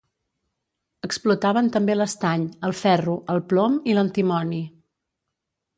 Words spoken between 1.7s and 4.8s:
també l'estany, el ferro, el plom i l'antimoni.